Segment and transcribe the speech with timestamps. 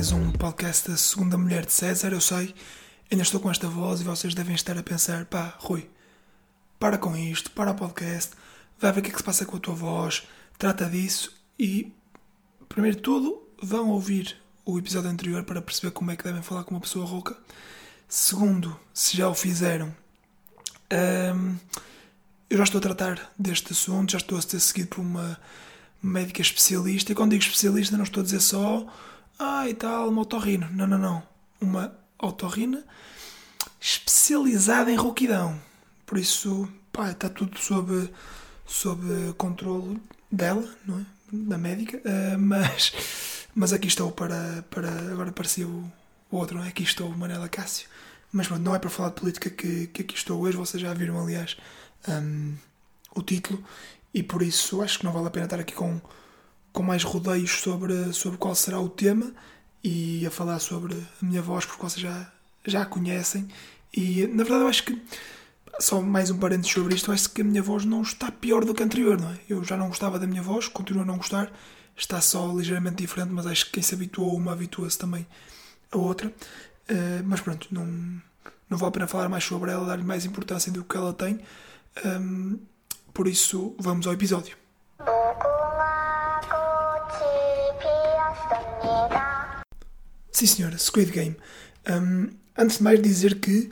[0.00, 2.10] mais um podcast da Segunda Mulher de César.
[2.10, 2.54] Eu sei,
[3.12, 5.90] ainda estou com esta voz e vocês devem estar a pensar: pá, Rui,
[6.78, 8.30] para com isto, para o podcast,
[8.78, 10.26] vai ver o que é que se passa com a tua voz,
[10.56, 11.92] trata disso e,
[12.66, 16.64] primeiro de tudo, vão ouvir o episódio anterior para perceber como é que devem falar
[16.64, 17.36] com uma pessoa rouca.
[18.08, 19.94] Segundo, se já o fizeram,
[21.34, 21.56] hum,
[22.48, 25.38] eu já estou a tratar deste assunto, já estou a ser seguido por uma
[26.02, 27.12] médica especialista.
[27.12, 28.86] E quando digo especialista, não estou a dizer só,
[29.42, 30.68] ah, e tal, uma otorrina.
[30.72, 31.22] Não, não, não.
[31.60, 32.84] Uma otorrina
[33.80, 35.58] especializada em rouquidão.
[36.04, 38.10] Por isso, pá, está tudo sob,
[38.66, 39.98] sob controle
[40.30, 41.06] dela, não é?
[41.32, 41.98] Da médica.
[41.98, 42.92] Uh, mas,
[43.54, 44.62] mas aqui estou para.
[44.68, 45.68] para agora apareceu
[46.30, 46.68] o outro, não é?
[46.68, 47.88] Aqui estou, Manela Cássio.
[48.30, 50.56] Mas não é para falar de política que, que aqui estou hoje.
[50.56, 51.56] Vocês já viram, aliás,
[52.08, 52.54] um,
[53.14, 53.64] o título
[54.12, 56.00] e por isso acho que não vale a pena estar aqui com,
[56.72, 59.32] com mais rodeios sobre, sobre qual será o tema
[59.82, 62.32] e a falar sobre a minha voz, porque vocês já,
[62.64, 63.48] já a conhecem.
[63.92, 65.02] E na verdade eu acho que,
[65.78, 68.64] só mais um parênteses sobre isto, eu acho que a minha voz não está pior
[68.64, 69.38] do que a anterior, não é?
[69.48, 71.52] Eu já não gostava da minha voz, continuo a não gostar,
[71.96, 75.26] está só ligeiramente diferente, mas acho que quem se habituou a uma habitua-se também
[75.90, 76.28] a outra.
[76.28, 77.86] Uh, mas pronto, não,
[78.68, 81.40] não vale a pena falar mais sobre ela, dar-lhe mais importância do que ela tem.
[82.04, 82.58] Um,
[83.12, 84.59] por isso, vamos ao episódio.
[90.40, 91.36] Sim, senhora, Squid Game.
[91.86, 93.70] Um, antes de mais dizer que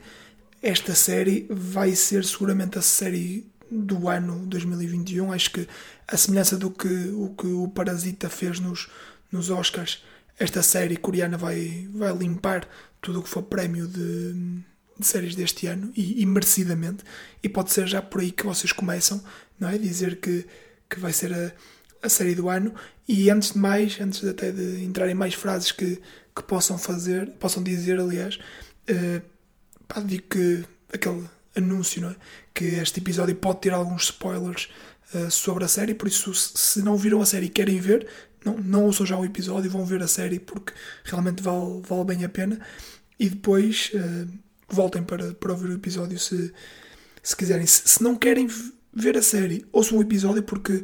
[0.61, 5.33] esta série vai ser seguramente a série do ano 2021.
[5.33, 5.67] Acho que
[6.07, 8.87] a semelhança do que o, que o Parasita fez nos,
[9.31, 10.03] nos Oscars,
[10.37, 12.67] esta série coreana vai, vai limpar
[13.01, 14.33] tudo o que for prémio de,
[14.99, 17.03] de séries deste ano e, e, merecidamente.
[17.41, 19.23] E pode ser já por aí que vocês começam,
[19.59, 19.75] não é?
[19.79, 20.45] Dizer que,
[20.87, 21.51] que vai ser a,
[22.03, 22.75] a série do ano.
[23.07, 25.99] E antes de mais, antes de até de entrarem mais frases que,
[26.39, 28.39] que possam fazer, possam dizer, aliás,
[28.89, 32.15] uh, digo que aquele anúncio, não é?
[32.53, 34.69] Que este episódio pode ter alguns spoilers
[35.13, 38.07] uh, sobre a série, por isso, se não viram a série e querem ver,
[38.43, 40.73] não, não ouçam já o episódio, vão ver a série porque
[41.03, 42.59] realmente vale, vale bem a pena.
[43.19, 43.91] E depois.
[43.93, 46.53] Uh, voltem para, para ouvir o episódio se,
[47.21, 47.65] se quiserem.
[47.65, 48.47] Se, se não querem
[48.93, 50.83] ver a série, ouçam o episódio porque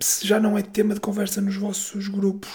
[0.00, 2.50] se já não é tema de conversa nos vossos grupos,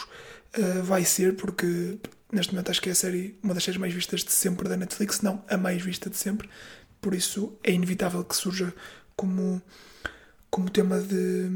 [0.57, 1.97] uh, vai ser, porque
[2.31, 4.77] neste momento acho que é a série, uma das séries mais vistas de sempre da
[4.77, 6.49] Netflix, não a mais vista de sempre,
[7.01, 8.73] por isso é inevitável que surja
[9.15, 9.61] como,
[10.49, 11.49] como tema de,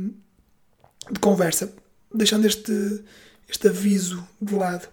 [1.12, 1.74] de conversa.
[2.14, 3.04] Deixando este,
[3.48, 4.88] este aviso de lado,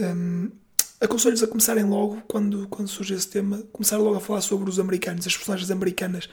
[0.00, 0.50] um,
[1.00, 4.78] aconselho-vos a começarem logo, quando, quando surge esse tema, começar logo a falar sobre os
[4.78, 6.28] americanos, as personagens americanas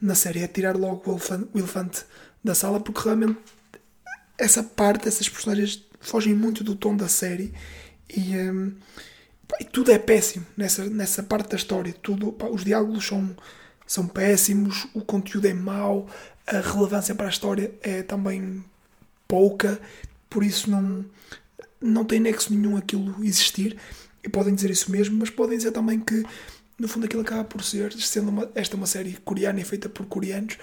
[0.00, 2.04] na série, é tirar logo o elefante, o elefante
[2.42, 3.38] da sala, porque realmente
[4.36, 7.54] essa parte, essas personagens fogem muito do tom da série
[8.16, 8.74] e, um,
[9.60, 11.94] e tudo é péssimo nessa, nessa parte da história.
[12.02, 13.36] Tudo, pá, os diálogos são,
[13.86, 16.08] são péssimos, o conteúdo é mau,
[16.46, 18.64] a relevância para a história é também
[19.26, 19.80] pouca,
[20.28, 21.04] por isso não,
[21.80, 23.76] não tem nexo nenhum aquilo existir.
[24.24, 26.24] E podem dizer isso mesmo, mas podem dizer também que,
[26.78, 30.06] no fundo, aquilo acaba por ser, sendo uma, esta uma série coreana e feita por
[30.06, 30.56] coreanos,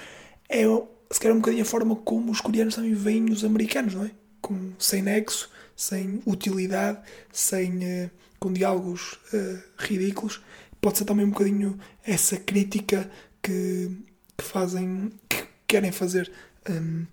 [0.47, 0.63] é
[1.11, 4.11] se um bocadinho a forma como os coreanos também veem os americanos, não é?
[4.41, 5.49] Com, sem nexo,
[5.79, 6.99] sem utilidade,
[7.31, 10.41] sem, uh, com diálogos uh, ridículos.
[10.81, 13.09] Pode ser também um bocadinho essa crítica
[13.41, 13.89] que,
[14.37, 16.29] que fazem, que querem fazer
[16.69, 17.05] um,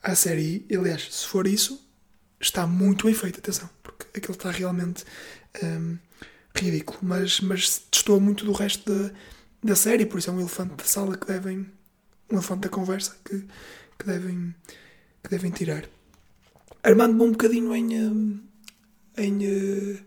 [0.00, 0.64] à série.
[0.70, 1.84] Aliás, se for isso,
[2.40, 5.04] está muito bem feito, atenção, porque aquilo está realmente
[5.60, 5.98] um,
[6.56, 9.12] ridículo, mas, mas destoa muito do resto da,
[9.60, 11.66] da série, por isso é um elefante da sala que devem.
[12.30, 13.44] um elefante da conversa que,
[13.98, 14.54] que, devem,
[15.20, 15.97] que devem tirar.
[16.82, 18.40] Armando-me um bocadinho em.
[19.16, 19.98] em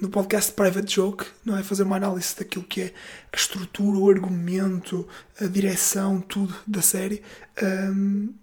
[0.00, 1.62] no podcast Private Joke, não é?
[1.62, 2.94] Fazer uma análise daquilo que é
[3.32, 5.06] a estrutura, o argumento,
[5.40, 7.22] a direção, tudo da série.
[7.62, 8.34] Um,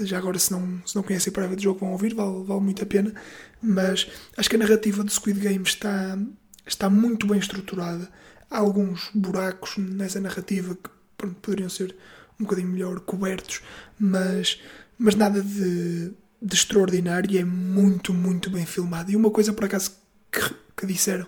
[0.00, 2.86] já agora, se não, se não conhecem Private Joke, vão ouvir, vale, vale muito a
[2.86, 3.14] pena.
[3.62, 6.18] Mas acho que a narrativa do Squid Game está,
[6.66, 8.10] está muito bem estruturada.
[8.50, 11.96] Há alguns buracos nessa narrativa que pronto, poderiam ser
[12.38, 13.62] um bocadinho melhor cobertos,
[13.98, 14.60] mas,
[14.98, 16.12] mas nada de,
[16.42, 19.10] de extraordinário e é muito, muito bem filmado.
[19.10, 19.92] E uma coisa, por acaso,
[20.30, 21.26] que, que disseram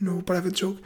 [0.00, 0.80] no Private Joke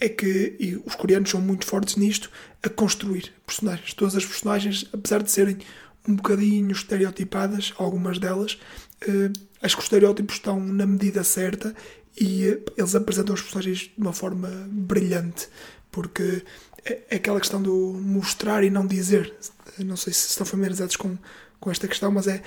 [0.00, 2.30] é que e os coreanos são muito fortes nisto
[2.62, 3.94] a construir personagens.
[3.94, 5.58] Todas as personagens, apesar de serem
[6.06, 8.58] um bocadinho estereotipadas, algumas delas.
[9.06, 9.32] Uh,
[9.62, 11.74] acho que os estereótipos estão na medida certa
[12.18, 15.48] e uh, eles apresentam os personagens de uma forma brilhante,
[15.90, 16.42] porque
[16.84, 19.34] é, é aquela questão do mostrar e não dizer.
[19.78, 21.16] Não sei se estão familiarizados com,
[21.58, 22.42] com esta questão, mas é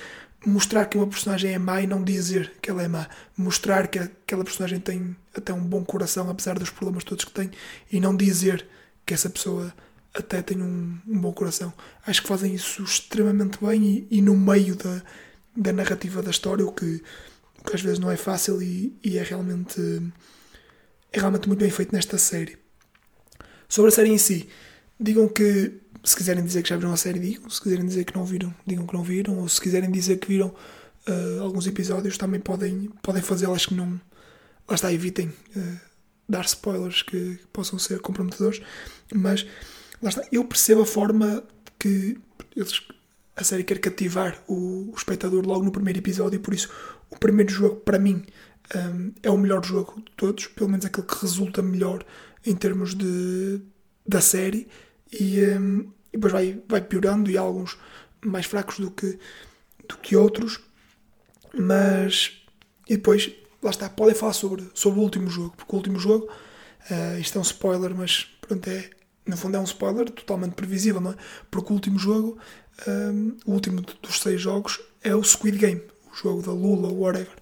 [0.46, 3.08] mostrar que uma personagem é má e não dizer que ela é má.
[3.36, 7.50] Mostrar que aquela personagem tem até um bom coração, apesar dos problemas todos que tem,
[7.90, 8.66] e não dizer
[9.04, 9.72] que essa pessoa
[10.14, 11.72] até tem um, um bom coração.
[12.06, 15.02] Acho que fazem isso extremamente bem e, e no meio da,
[15.56, 17.02] da narrativa da história, o que,
[17.60, 19.80] o que às vezes não é fácil e, e é realmente
[21.12, 22.58] é realmente muito bem feito nesta série.
[23.68, 24.48] Sobre a série em si,
[24.98, 27.48] digam que se quiserem dizer que já viram a série, digam.
[27.50, 29.38] Se quiserem dizer que não viram, digam que não viram.
[29.38, 33.54] Ou se quiserem dizer que viram uh, alguns episódios, também podem, podem fazê-lo.
[33.54, 34.00] Acho que não.
[34.68, 35.80] Lá está, evitem uh,
[36.28, 38.60] dar spoilers que, que, possam ser comprometedores.
[39.14, 39.46] Mas,
[40.02, 41.42] lá está, eu percebo a forma
[41.78, 42.18] que
[42.54, 42.82] eles,
[43.36, 46.36] a série quer cativar o, o espectador logo no primeiro episódio.
[46.36, 46.70] E por isso,
[47.10, 48.24] o primeiro jogo, para mim,
[48.74, 50.46] um, é o melhor jogo de todos.
[50.46, 52.04] Pelo menos aquele que resulta melhor
[52.44, 53.60] em termos de,
[54.06, 54.68] da série.
[55.12, 57.76] E, um, e depois vai, vai piorando e há alguns
[58.24, 59.18] mais fracos do que,
[59.88, 60.60] do que outros.
[61.54, 62.42] Mas.
[62.88, 63.30] E depois,
[63.62, 66.26] lá está, podem falar sobre, sobre o último jogo, porque o último jogo,
[66.90, 68.88] uh, isto é um spoiler, mas pronto, é,
[69.26, 71.16] no fundo é um spoiler totalmente previsível, não é?
[71.50, 72.38] Porque o último jogo,
[72.86, 77.36] um, o último dos seis jogos, é o Squid Game, o jogo da Lula, whatever.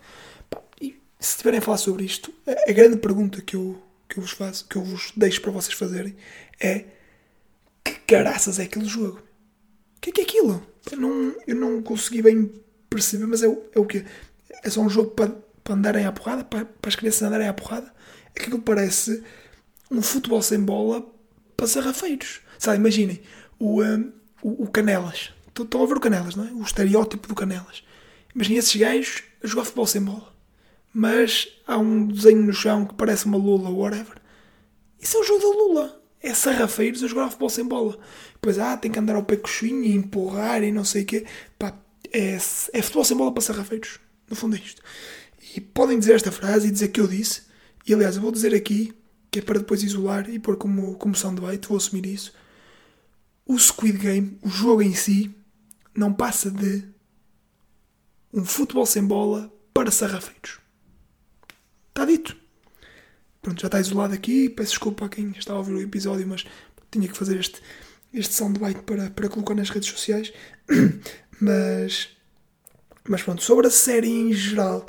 [0.81, 4.23] E se estiverem a falar sobre isto, a, a grande pergunta que eu, que eu
[4.23, 6.17] vos faço, que eu vos deixo para vocês fazerem
[6.61, 6.96] é
[7.93, 9.19] caraças é aquele jogo?
[9.97, 10.67] O que é que é aquilo?
[10.91, 12.51] Eu não, eu não consegui bem
[12.89, 14.05] perceber, mas é, é o quê?
[14.63, 15.31] É só um jogo para,
[15.63, 16.45] para andarem à porrada?
[16.45, 17.93] Para, para as crianças andarem à porrada?
[18.35, 19.23] É que aquilo parece
[19.91, 21.05] um futebol sem bola
[21.57, 22.41] para sarrafeiros.
[22.59, 23.21] Sabe, imaginem,
[23.59, 24.13] o, um,
[24.43, 25.33] o, o, Canelas.
[25.59, 26.53] Estão a ver o Canelas, não é?
[26.53, 27.83] O estereótipo do Canelas.
[28.35, 30.35] Imaginem esses gajos a jogar futebol sem bola.
[30.93, 34.17] Mas há um desenho no chão que parece uma Lula ou whatever.
[35.01, 37.97] Isso é o jogo da Lula é sarrafeiros a jogar futebol sem bola.
[38.35, 41.25] Depois, ah, tem que andar ao pé coxinho e empurrar e não sei o quê.
[41.57, 41.79] Pá,
[42.13, 44.01] é, é futebol sem bola para sarrafeiros.
[44.29, 44.83] No fundo é isto.
[45.55, 47.43] E podem dizer esta frase e dizer que eu disse.
[47.87, 48.93] E aliás, eu vou dizer aqui,
[49.31, 52.35] que é para depois isolar e pôr como, como soundbite, vou assumir isso.
[53.47, 55.33] O Squid Game, o jogo em si,
[55.95, 56.83] não passa de
[58.33, 60.59] um futebol sem bola para sarrafeiros.
[61.91, 62.37] Está dito.
[63.47, 64.49] Pronto, já está isolado aqui.
[64.49, 66.45] Peço desculpa a quem está a ouvir o episódio, mas
[66.91, 67.63] tinha que fazer este,
[68.13, 70.33] este soundbite para, para colocar nas redes sociais.
[71.41, 72.09] mas,
[73.09, 74.85] mas pronto, sobre a série em geral,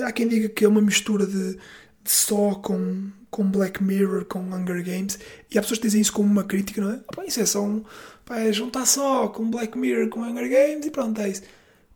[0.00, 4.40] há quem diga que é uma mistura de, de só com, com Black Mirror, com
[4.40, 5.18] Hunger Games,
[5.50, 7.00] e há pessoas que dizem isso como uma crítica, não é?
[7.14, 7.82] Pá, isso é só um.
[8.26, 11.44] Pá, é juntar só com Black Mirror, com Hunger Games e pronto, é isso.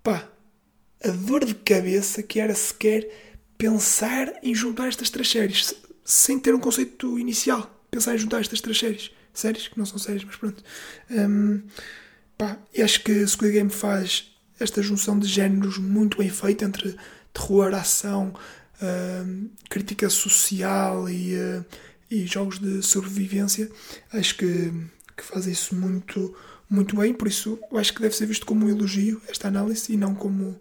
[0.02, 0.26] Pá,
[1.04, 3.06] a dor de cabeça que era sequer
[3.58, 5.74] pensar em juntar estas três séries
[6.10, 7.70] sem ter um conceito inicial.
[7.88, 9.12] Pensar em juntar estas três séries.
[9.32, 10.62] Séries, que não são séries, mas pronto.
[11.08, 11.62] Um,
[12.36, 16.96] pá, e acho que Squid Game faz esta junção de géneros muito bem feita entre
[17.32, 18.34] terror, ação,
[18.82, 21.64] uh, crítica social e, uh,
[22.10, 23.70] e jogos de sobrevivência.
[24.12, 24.72] Acho que,
[25.16, 26.36] que faz isso muito,
[26.68, 29.96] muito bem, por isso acho que deve ser visto como um elogio esta análise e
[29.96, 30.60] não como,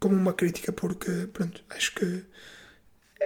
[0.00, 2.24] como uma crítica, porque pronto, acho que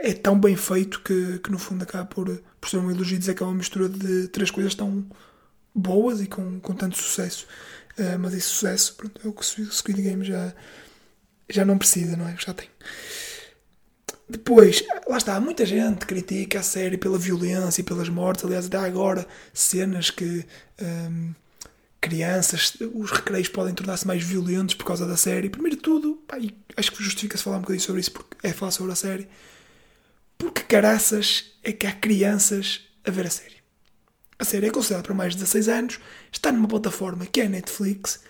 [0.02, 3.34] é tão bem feito que, que no fundo acaba por, por ser um elogio dizer
[3.34, 5.06] que é uma mistura de três coisas tão
[5.74, 7.46] boas e com, com tanto sucesso.
[7.98, 10.52] Uh, mas esse sucesso pronto, é o que o Squid Game já,
[11.48, 12.36] já não precisa, não é?
[12.38, 12.68] Já tem.
[14.28, 18.44] Depois, lá está, muita gente critica a série pela violência e pelas mortes.
[18.44, 20.44] Aliás, até agora cenas que
[20.82, 21.32] um,
[22.00, 25.48] crianças, os recreios podem tornar-se mais violentos por causa da série.
[25.48, 26.38] Primeiro de tudo, pá,
[26.76, 29.28] acho que justifica-se falar um bocadinho sobre isso porque é falar sobre a série.
[30.38, 33.56] Porque caraças é que há crianças a ver a série?
[34.38, 36.00] A série é considerada para mais de 16 anos,
[36.30, 38.20] está numa plataforma que é a Netflix.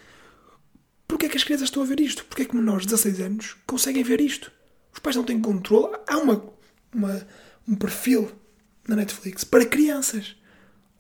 [1.08, 2.24] Porquê é que as crianças estão a ver isto?
[2.24, 4.52] Porquê é que menores de 16 anos conseguem ver isto?
[4.92, 5.96] Os pais não têm controle.
[6.06, 6.44] Há uma,
[6.94, 7.26] uma,
[7.66, 8.30] um perfil
[8.88, 10.36] na Netflix para crianças,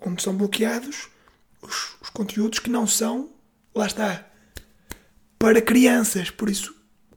[0.00, 1.08] onde são bloqueados
[1.62, 3.30] os, os conteúdos que não são,
[3.74, 4.26] lá está,
[5.38, 6.30] para crianças.
[6.30, 6.75] Por isso,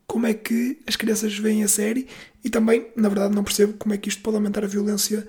[0.09, 2.07] como é que as crianças veem a série
[2.43, 5.25] e também, na verdade, não percebo como é que isto pode aumentar a violência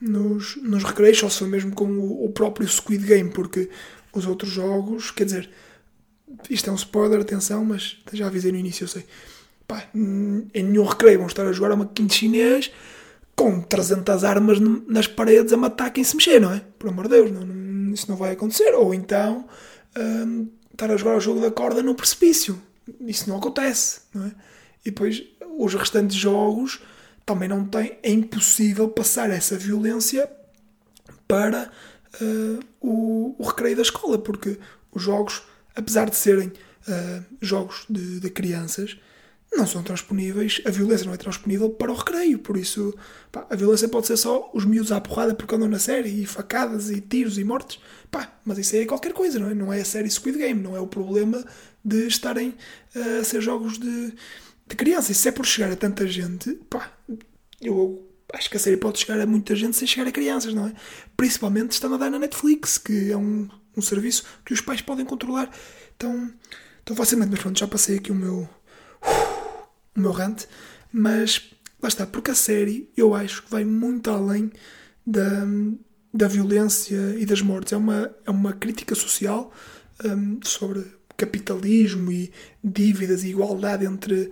[0.00, 3.68] nos, nos recreios, ou se mesmo com o, o, próprio Squid Game, porque
[4.10, 5.50] os outros jogos, quer dizer,
[6.48, 9.04] isto é um spoiler, atenção, mas já avisei no início, eu sei.
[9.68, 12.72] Pá, em nenhum recreio vão estar a jogar uma quinta chinês
[13.36, 14.58] com 300 armas
[14.88, 16.62] nas paredes a matar quem se mexer, não é?
[16.78, 18.72] Por amor de Deus, não, não, isso não vai acontecer.
[18.72, 19.46] Ou então
[19.94, 22.58] hum, estar a jogar o jogo da corda no precipício
[23.00, 24.32] isso não acontece, não é?
[24.84, 25.22] E depois
[25.58, 26.80] os restantes jogos
[27.24, 30.28] também não têm, é impossível passar essa violência
[31.28, 31.70] para
[32.20, 34.58] uh, o, o recreio da escola, porque
[34.92, 35.42] os jogos,
[35.74, 38.98] apesar de serem uh, jogos de, de, crianças
[39.54, 42.94] não são transponíveis, a violência não é transponível para o recreio, por isso
[43.30, 46.26] pá, a violência pode ser só os miúdos à porrada porque andam na série, e
[46.26, 47.78] facadas, e tiros, e mortes,
[48.10, 49.54] pá, mas isso é qualquer coisa, não é?
[49.54, 51.44] Não é a série Squid Game, não é o problema
[51.84, 52.54] de estarem
[52.94, 54.14] uh, a ser jogos de,
[54.66, 56.90] de criança, e se é por chegar a tanta gente, pá,
[57.60, 60.68] eu acho que a série pode chegar a muita gente sem chegar a crianças, não
[60.68, 60.72] é?
[61.16, 65.04] Principalmente estando a dar na Netflix, que é um, um serviço que os pais podem
[65.04, 65.50] controlar.
[65.96, 66.32] Então,
[66.82, 68.48] então facilmente, mas pronto, já passei aqui o meu,
[69.96, 70.44] o meu rant,
[70.92, 71.50] mas
[71.82, 74.50] lá está, porque a série eu acho que vai muito além
[75.06, 75.46] da,
[76.12, 77.72] da violência e das mortes.
[77.72, 79.52] É uma, é uma crítica social
[80.04, 80.84] um, sobre
[81.16, 82.32] capitalismo e
[82.62, 84.30] dívidas e igualdade entre,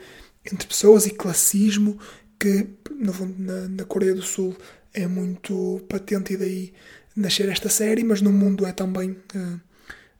[0.50, 1.99] entre pessoas e classismo
[2.38, 4.57] que no na, na Coreia do Sul
[4.93, 6.73] é muito patente e daí
[7.14, 9.61] nascer esta série, mas no mundo é também uh,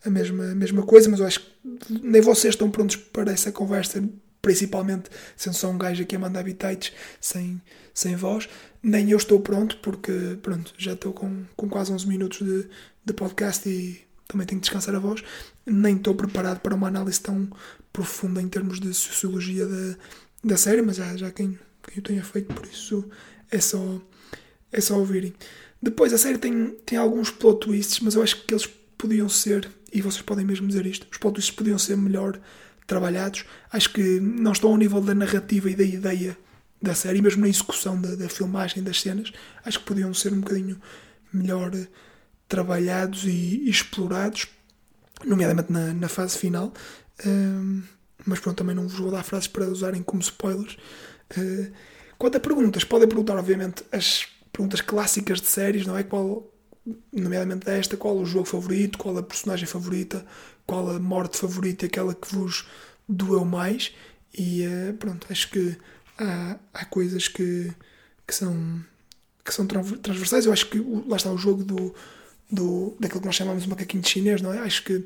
[0.05, 3.51] a, mesma, a mesma coisa, mas eu acho que nem vocês estão prontos para essa
[3.51, 4.03] conversa,
[4.43, 7.61] principalmente sendo só um gajo aqui a mandar bitites sem,
[7.93, 8.49] sem voz,
[8.83, 12.67] nem eu estou pronto, porque pronto, já estou com, com quase 11 minutos de,
[13.05, 15.23] de podcast e também tenho que descansar a voz,
[15.67, 17.51] nem estou preparado para uma análise tão
[17.93, 19.97] profunda em termos de sociologia da,
[20.45, 23.09] da série, mas já, já quem que eu tenha feito, por isso
[23.51, 24.01] é só,
[24.71, 25.35] é só ouvirem.
[25.83, 28.67] Depois, a série tem, tem alguns plot twists, mas eu acho que eles
[28.97, 32.39] podiam ser, e vocês podem mesmo dizer isto, os plot twists podiam ser melhor
[32.91, 33.45] trabalhados.
[33.73, 36.37] Acho que não estão ao nível da narrativa e da ideia
[36.83, 39.33] da série, mesmo na execução da, da filmagem das cenas.
[39.65, 40.81] Acho que podiam ser um bocadinho
[41.33, 41.71] melhor
[42.49, 44.49] trabalhados e, e explorados,
[45.25, 46.73] nomeadamente na, na fase final.
[47.25, 47.83] Um,
[48.27, 50.77] mas pronto, também não vos vou dar frases para usarem como spoilers.
[51.39, 51.71] Uh,
[52.19, 56.03] quanto a perguntas, podem perguntar, obviamente, as perguntas clássicas de séries, não é?
[56.03, 56.53] Qual,
[57.13, 60.25] nomeadamente esta, qual o jogo favorito, qual a personagem favorita,
[60.67, 62.67] qual a morte favorita, aquela que vos
[63.09, 63.93] doeu mais.
[64.37, 65.77] E uh, pronto, acho que
[66.19, 67.73] há, há coisas que,
[68.27, 68.85] que são
[69.45, 70.47] que são transversais.
[70.47, 71.95] Eu acho que lá está o jogo do,
[72.51, 74.59] do daquilo que nós chamamos de macaquinho de chinês, não é?
[74.59, 75.05] Acho que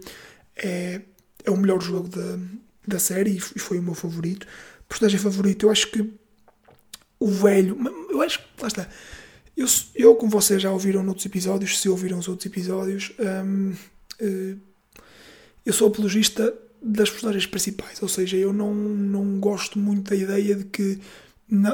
[0.56, 1.00] é,
[1.44, 2.38] é o melhor jogo da,
[2.86, 4.46] da série e foi o meu favorito
[4.88, 6.12] personagem favorito, eu acho que
[7.18, 7.76] o velho,
[8.10, 8.88] eu acho que, lá está.
[9.56, 13.12] Eu, eu, como vocês já ouviram noutros episódios, se ouviram os outros episódios,
[13.44, 13.72] hum,
[14.20, 14.58] uh,
[15.64, 20.54] eu sou apologista das personagens principais, ou seja, eu não, não gosto muito da ideia
[20.54, 21.00] de que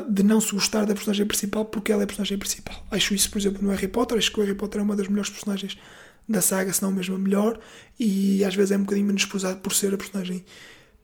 [0.08, 2.84] de não se gostar da personagem principal porque ela é a personagem principal.
[2.90, 4.18] Acho isso, por exemplo, no Harry Potter.
[4.18, 5.78] Acho que o Harry Potter é uma das melhores personagens
[6.28, 7.58] da saga, se não mesmo a melhor,
[7.98, 10.44] e às vezes é um bocadinho menosprezado por ser a personagem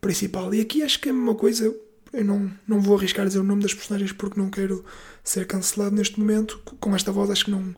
[0.01, 0.53] principal.
[0.55, 1.75] E aqui acho que é a mesma coisa.
[2.13, 4.85] Eu não, não vou arriscar dizer o nome das personagens porque não quero
[5.23, 6.61] ser cancelado neste momento.
[6.81, 7.75] Com esta voz acho que não,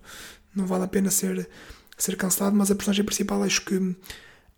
[0.55, 1.49] não vale a pena ser,
[1.97, 3.97] ser cancelado, mas a personagem principal acho que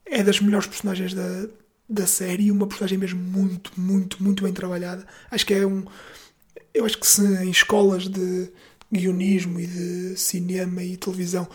[0.07, 1.47] é das melhores personagens da,
[1.89, 5.07] da série, uma personagem mesmo muito, muito, muito bem trabalhada.
[5.31, 5.85] Acho que é um.
[6.75, 8.51] Eu acho que se em escolas de
[8.93, 11.49] guionismo e de cinema e televisão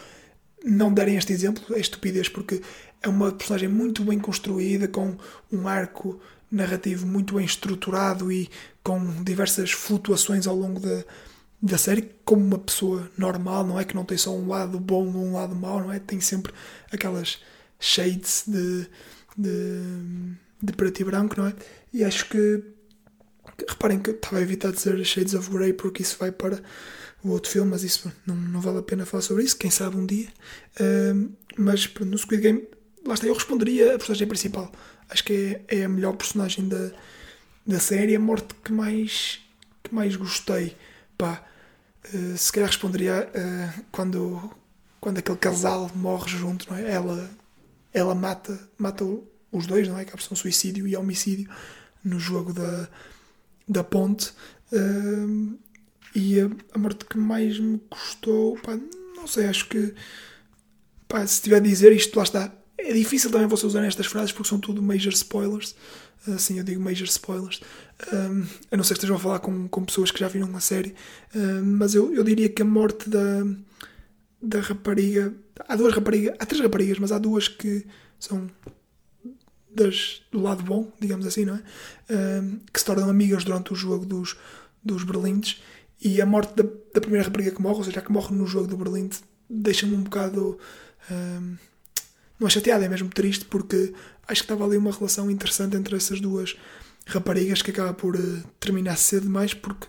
[0.63, 2.61] não derem este exemplo, é estupidez, porque
[3.01, 5.15] é uma personagem muito bem construída, com
[5.51, 6.19] um arco
[6.55, 8.49] narrativo muito bem estruturado e
[8.83, 11.03] com diversas flutuações ao longo da,
[11.61, 13.83] da série, como uma pessoa normal, não é?
[13.83, 15.99] Que não tem só um lado bom ou um lado mau, não é?
[15.99, 16.53] Tem sempre
[16.91, 17.39] aquelas
[17.79, 18.87] shades de,
[19.37, 21.53] de, de preto e branco, não é?
[21.93, 22.63] E acho que,
[23.67, 26.61] reparem que estava a evitar dizer Shades of Grey porque isso vai para
[27.23, 29.97] o outro filme, mas isso não, não vale a pena falar sobre isso, quem sabe
[29.97, 30.27] um dia.
[31.57, 32.67] Mas no Squid Game,
[33.05, 34.71] lá está, eu responderia a personagem principal
[35.09, 36.91] acho que é, é a melhor personagem da,
[37.65, 39.39] da série, a morte que mais,
[39.83, 40.75] que mais gostei.
[41.17, 41.43] Pá,
[42.13, 44.51] uh, se calhar responderia uh, quando,
[44.99, 46.91] quando aquele casal morre junto, não é?
[46.91, 47.29] Ela,
[47.93, 49.05] ela mata, mata
[49.51, 50.05] os dois, não é?
[50.05, 51.49] Que são suicídio e homicídio
[52.03, 52.87] no jogo da,
[53.67, 54.33] da ponte.
[54.71, 55.57] Uh,
[56.13, 58.77] e a, a, morte que mais me custou, pá,
[59.15, 59.93] não sei, acho que
[61.07, 64.31] pá, se tiver a dizer isto, lá está é difícil também você usar estas frases
[64.31, 65.75] porque são tudo major spoilers.
[66.27, 67.61] Assim eu digo major spoilers.
[68.11, 70.59] Um, a não ser que estejam a falar com, com pessoas que já viram a
[70.59, 70.95] série.
[71.35, 73.45] Um, mas eu, eu diria que a morte da,
[74.41, 75.33] da rapariga.
[75.67, 76.35] Há duas raparigas.
[76.39, 77.85] Há três raparigas, mas há duas que
[78.19, 78.49] são
[79.73, 81.61] das, do lado bom, digamos assim, não é?
[82.41, 84.35] Um, que se tornam amigas durante o jogo dos,
[84.83, 85.61] dos Berlindes.
[86.01, 86.63] E a morte da,
[86.93, 89.17] da primeira rapariga que morre, ou seja, que morre no jogo do Berlinde,
[89.49, 90.57] deixa-me um bocado.
[91.09, 91.55] Um,
[92.39, 93.93] não é chateado, é mesmo triste porque
[94.27, 96.55] acho que estava ali uma relação interessante entre essas duas
[97.05, 99.87] raparigas que acaba por uh, terminar cedo demais porque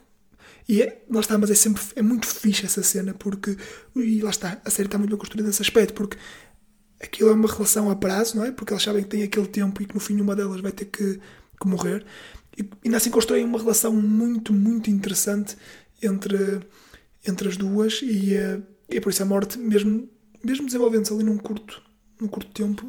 [0.68, 3.56] e é, lá está, mas é sempre é muito fixe essa cena porque
[3.94, 6.16] e lá está, a série está muito bem construída nesse aspecto porque
[7.00, 8.50] aquilo é uma relação a prazo, não é?
[8.50, 10.86] Porque elas sabem que tem aquele tempo e que no fim uma delas vai ter
[10.86, 11.20] que,
[11.60, 12.04] que morrer.
[12.58, 15.56] E ainda assim constroem uma relação muito, muito interessante
[16.02, 16.60] entre,
[17.26, 20.08] entre as duas e, uh, e é por isso a morte, mesmo,
[20.42, 21.82] mesmo desenvolvendo-se ali num curto,
[22.20, 22.86] num curto tempo,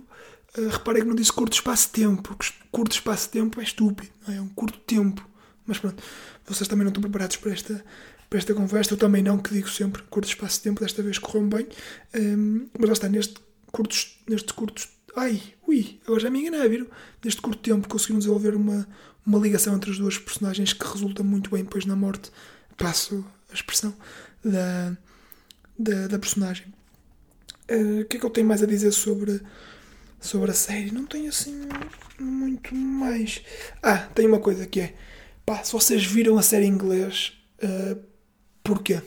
[0.58, 4.36] uh, reparem que não disse curto espaço-tempo, porque curto espaço-tempo é estúpido, é?
[4.36, 5.28] é um curto tempo.
[5.66, 6.02] Mas pronto,
[6.46, 7.84] vocês também não estão preparados para esta,
[8.30, 11.68] para esta conversa, eu também não, que digo sempre, curto espaço-tempo, desta vez correu bem,
[12.16, 13.36] um, mas lá está, neste
[13.72, 16.88] curtos, neste curtos, ai, ui, agora já me enganei, viram?
[17.24, 18.88] Neste curto tempo conseguiram desenvolver uma,
[19.26, 22.32] uma ligação entre as duas personagens que resulta muito bem depois na morte,
[22.78, 23.94] passo a expressão,
[24.44, 24.98] da,
[25.78, 26.74] da, da personagem.
[27.70, 29.42] Uh, o que é que eu tenho mais a dizer sobre,
[30.20, 30.92] sobre a série?
[30.92, 31.68] Não tenho assim
[32.20, 33.42] muito mais.
[33.82, 34.96] Ah, tem uma coisa que é.
[35.46, 37.34] Pá, se vocês viram a série em inglês,
[37.64, 38.02] uh,
[38.64, 39.02] porquê?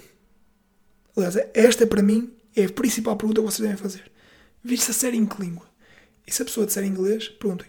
[1.17, 4.11] Aliás, esta para mim é a principal pergunta que vocês devem fazer.
[4.63, 5.69] Viste a série em que língua?
[6.27, 7.67] E se a pessoa disser inglês, perguntem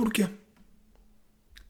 [0.00, 0.26] porquê?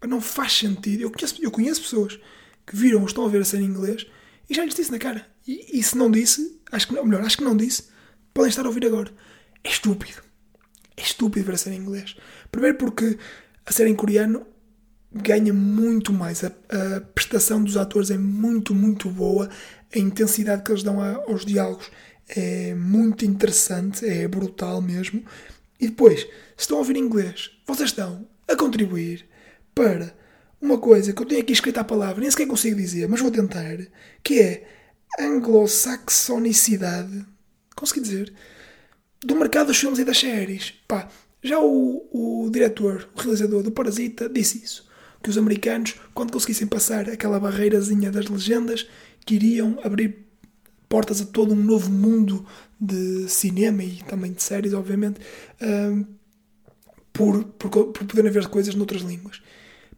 [0.06, 1.02] Não faz sentido.
[1.02, 2.18] Eu conheço, eu conheço pessoas
[2.66, 4.06] que viram ou estão a ver a série em inglês
[4.48, 5.26] e já lhes disse na cara.
[5.46, 7.88] E, e se não disse, acho que, ou melhor, acho que não disse,
[8.34, 9.10] podem estar a ouvir agora.
[9.62, 10.22] É estúpido.
[10.96, 12.16] É estúpido ver a série em inglês.
[12.50, 13.18] Primeiro porque
[13.64, 14.46] a série em coreano
[15.12, 16.44] ganha muito mais.
[16.44, 19.48] A, a prestação dos atores é muito, muito boa.
[19.94, 21.90] A intensidade que eles dão a, aos diálogos
[22.28, 25.24] é muito interessante, é brutal mesmo.
[25.80, 29.26] E depois, se estão a ouvir inglês, vocês estão a contribuir
[29.74, 30.14] para
[30.60, 33.30] uma coisa que eu tenho aqui escrita a palavra, nem sequer consigo dizer, mas vou
[33.30, 33.78] tentar,
[34.22, 34.68] que é
[35.18, 37.26] anglo-saxonicidade,
[37.80, 38.32] consegui dizer,
[39.24, 40.72] do mercado dos filmes e das séries.
[40.86, 41.08] Pá,
[41.42, 44.88] já o, o diretor, o realizador do Parasita, disse isso.
[45.22, 48.86] Que os americanos, quando conseguissem passar aquela barreirazinha das legendas,
[49.26, 50.26] queriam abrir
[50.88, 52.46] portas a todo um novo mundo
[52.80, 55.20] de cinema e também de séries, obviamente,
[55.60, 56.04] um,
[57.12, 59.42] por, por, por poderem ver coisas noutras línguas.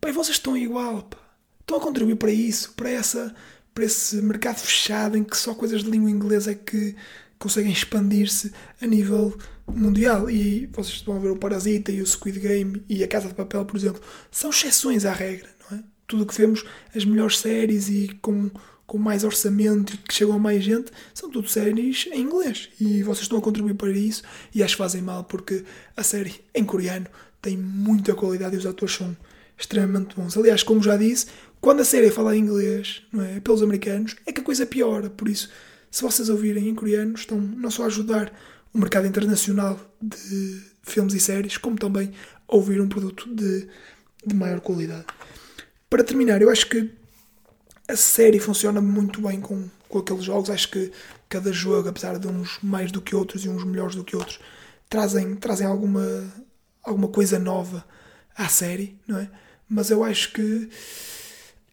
[0.00, 1.18] Pá, e vocês estão igual, pá.
[1.60, 3.34] Estão a contribuir para isso, para, essa,
[3.72, 6.96] para esse mercado fechado em que só coisas de língua inglesa é que
[7.42, 10.30] conseguem expandir-se a nível mundial.
[10.30, 13.64] E vocês a ver o Parasita e o Squid Game e a Casa de Papel,
[13.64, 14.00] por exemplo,
[14.30, 15.82] são exceções à regra, não é?
[16.06, 18.50] Tudo o que vemos, as melhores séries e com
[18.84, 22.68] com mais orçamento e que chegam a mais gente, são tudo séries em inglês.
[22.78, 24.22] E vocês estão a contribuir para isso
[24.54, 25.64] e acho que fazem mal porque
[25.96, 27.06] a série em coreano
[27.40, 29.16] tem muita qualidade e os atores são
[29.58, 30.36] extremamente bons.
[30.36, 31.26] Aliás, como já disse,
[31.58, 34.66] quando a série é fala em inglês, não é, pelos americanos, é que a coisa
[34.66, 35.08] piora.
[35.08, 35.48] Por isso,
[35.92, 38.32] se vocês ouvirem em coreano, estão não só a ajudar
[38.72, 42.12] o mercado internacional de filmes e séries, como também
[42.48, 43.68] a ouvir um produto de,
[44.26, 45.04] de maior qualidade.
[45.90, 46.90] Para terminar, eu acho que
[47.86, 50.48] a série funciona muito bem com, com aqueles jogos.
[50.48, 50.90] Acho que
[51.28, 54.40] cada jogo, apesar de uns mais do que outros e uns melhores do que outros,
[54.88, 56.24] trazem, trazem alguma,
[56.82, 57.84] alguma coisa nova
[58.34, 59.30] à série, não é?
[59.68, 60.70] Mas eu acho que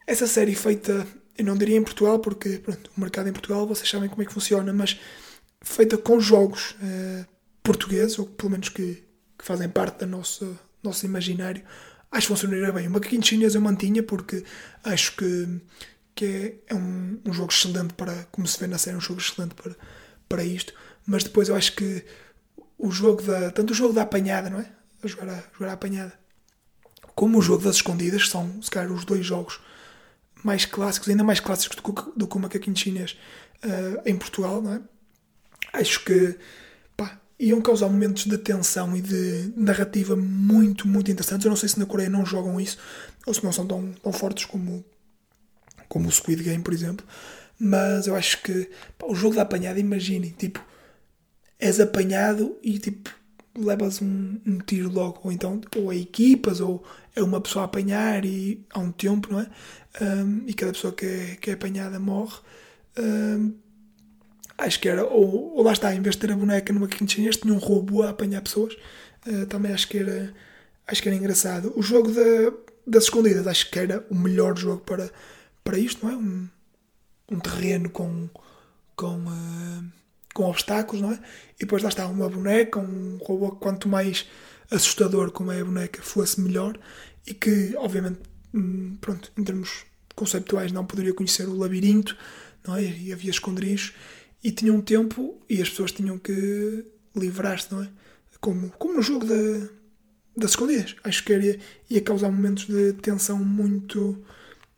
[0.06, 1.06] essa série feita,
[1.40, 4.26] eu não diria em Portugal, porque pronto, o mercado em Portugal vocês sabem como é
[4.26, 5.00] que funciona, mas
[5.62, 7.26] feita com jogos uh,
[7.62, 9.02] portugueses, ou pelo menos que,
[9.38, 11.62] que fazem parte do nosso, nosso imaginário,
[12.10, 12.88] acho que funcionaria bem.
[12.88, 14.44] O macaquinho chinês eu mantinha porque
[14.84, 15.60] acho que
[16.14, 19.20] que é, é um, um, jogo excelente para, como se vê na série, um jogo
[19.20, 19.74] excelente para,
[20.28, 20.74] para isto.
[21.06, 22.04] Mas depois eu acho que
[22.76, 23.50] o jogo da.
[23.50, 24.70] Tanto o jogo da apanhada, não é?
[25.02, 26.12] A jogar a, jogar a apanhada,
[27.14, 29.60] como o jogo das escondidas, são se calhar os dois jogos
[30.42, 33.16] mais clássicos, ainda mais clássicos do que, do que o macaquinho chinês
[33.64, 34.80] uh, em Portugal, não é?
[35.72, 36.36] Acho que
[36.96, 41.44] pá, iam causar momentos de tensão e de narrativa muito, muito interessantes.
[41.44, 42.78] Eu não sei se na Coreia não jogam isso
[43.26, 44.84] ou se não são tão, tão fortes como,
[45.88, 47.06] como o Squid Game, por exemplo.
[47.58, 50.64] Mas eu acho que pá, o jogo da apanhada, imaginem, tipo,
[51.58, 53.10] és apanhado e tipo,
[53.56, 56.82] levas um, um, tiro logo, ou então, ou é equipas, ou
[57.14, 59.46] é uma pessoa a apanhar e há um tempo, não é?
[60.00, 62.38] Um, e cada pessoa que é, que é apanhada morre.
[62.98, 63.54] Um,
[64.58, 67.30] acho que era, ou, ou, lá está, em vez de ter a boneca numa quintinha,
[67.30, 68.74] tinha um robô a apanhar pessoas.
[69.26, 70.32] Uh, também acho que era,
[70.86, 71.72] acho que era engraçado.
[71.76, 72.52] O jogo da,
[72.86, 75.10] das escondidas, acho que era o melhor jogo para
[75.64, 76.16] para isto, não é?
[76.16, 76.48] Um,
[77.32, 78.28] um terreno com,
[78.96, 79.84] com, uh,
[80.34, 81.18] com obstáculos, não é?
[81.56, 84.28] E depois lá está uma boneca, um robô quanto mais
[84.70, 86.78] assustador como é a boneca fosse melhor
[87.26, 88.20] e que, obviamente,
[88.54, 92.16] hum, pronto, em termos conceptuais não poderia conhecer o labirinto,
[92.66, 92.84] não é?
[92.84, 93.92] E havia esconderijos
[94.42, 96.84] e tinha um tempo e as pessoas tinham que
[97.16, 97.88] livrar-se, não é?
[98.40, 99.68] Como, como no jogo da,
[100.36, 100.96] das escondidas.
[101.04, 101.58] Acho que ia,
[101.90, 104.22] ia causar momentos de tensão muito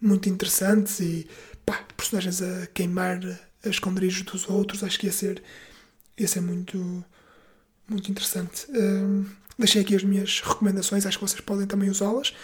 [0.03, 1.29] muito interessantes e
[1.65, 3.21] pá, personagens a queimar
[3.65, 5.41] a esconderijos dos outros, acho que ia ser,
[6.19, 7.05] ia ser muito,
[7.93, 8.67] muito interessante.
[8.71, 9.25] Um,
[9.59, 12.35] deixei aqui as minhas recomendações, acho que vocês podem também usá-las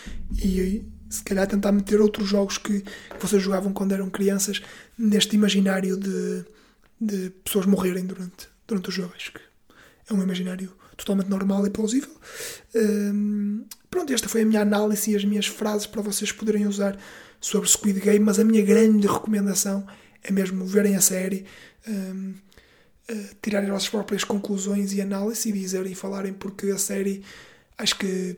[0.43, 4.63] e se calhar tentar meter outros jogos que, que vocês jogavam quando eram crianças
[4.97, 6.45] neste imaginário de,
[7.01, 9.31] de pessoas morrerem durante, durante os jogos.
[9.31, 9.41] Que
[10.11, 12.11] é um imaginário totalmente normal e plausível.
[12.75, 16.99] Um, pronto, esta foi a minha análise e as minhas frases para vocês poderem usar
[17.41, 19.87] sobre Squid Game, mas a minha grande recomendação
[20.23, 21.47] é mesmo verem a série,
[21.87, 22.35] um,
[23.11, 27.25] uh, tirarem as vossas próprias conclusões e análises e dizerem e falarem porque a série
[27.77, 28.37] acho que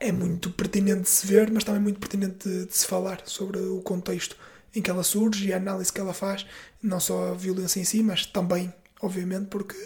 [0.00, 3.58] é muito pertinente de se ver, mas também muito pertinente de, de se falar sobre
[3.58, 4.36] o contexto
[4.74, 6.46] em que ela surge e a análise que ela faz,
[6.82, 9.76] não só a violência em si, mas também, obviamente, porque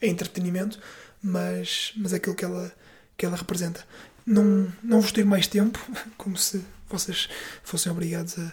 [0.00, 0.78] é entretenimento,
[1.22, 2.72] mas, mas aquilo que ela,
[3.16, 3.84] que ela representa.
[4.26, 5.78] Não, não vos ter mais tempo,
[6.16, 7.28] como se vocês
[7.62, 8.52] fossem obrigados a,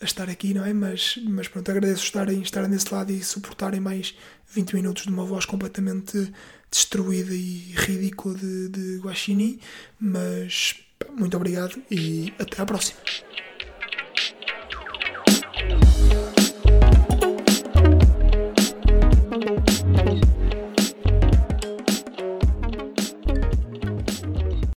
[0.00, 0.72] a estar aqui, não é?
[0.72, 4.16] Mas, mas pronto, agradeço estarem, estarem desse lado e suportarem mais
[4.50, 6.32] 20 minutos de uma voz completamente
[6.70, 9.58] destruída e ridícula de, de Guaxinim.
[9.98, 10.74] Mas
[11.10, 12.98] muito obrigado e até à próxima.